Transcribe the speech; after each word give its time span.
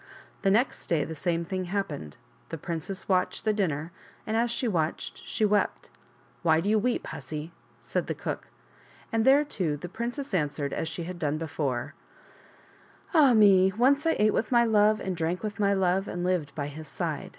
The 0.41 0.49
next 0.49 0.87
day 0.87 1.03
the 1.05 1.13
same 1.13 1.45
thing 1.45 1.65
happened; 1.65 2.17
the 2.49 2.57
princess 2.57 3.07
watched 3.07 3.45
the 3.45 3.53
dinner, 3.53 3.91
and 4.25 4.35
as 4.35 4.49
she 4.49 4.67
watched 4.67 5.21
she 5.27 5.45
wept. 5.45 5.91
"Why 6.41 6.59
do 6.59 6.69
you 6.69 6.79
weep, 6.79 7.05
hussy?" 7.05 7.51
said 7.83 8.07
the 8.07 8.15
cook. 8.15 8.47
And 9.11 9.25
thereto 9.25 9.75
the 9.75 9.87
princess 9.87 10.33
answered 10.33 10.73
as 10.73 10.87
she 10.87 11.03
had 11.03 11.19
done 11.19 11.37
before:" 11.37 11.93
Ah 13.13 13.35
me! 13.35 13.71
once 13.73 14.07
I 14.07 14.15
ate 14.17 14.33
with 14.33 14.51
my 14.51 14.65
love 14.65 14.99
and 14.99 15.15
drank 15.15 15.43
with 15.43 15.59
my 15.59 15.75
love 15.75 16.07
and 16.07 16.23
lived 16.23 16.55
by 16.55 16.65
his 16.65 16.87
side. 16.87 17.29